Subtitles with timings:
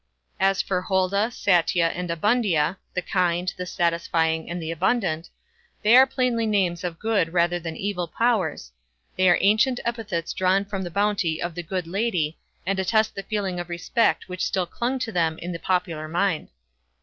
[0.39, 5.29] As for Holda, Satia, and Abundia, "the kind", "the satisfying", and "the abundant",
[5.83, 8.71] they are plainly names of good rather than evil powers;
[9.15, 13.21] they are ancient epithets drawn from the bounty of the "Good Lady", and attest the
[13.21, 16.49] feeling of respect which still clung to them in the popular mind.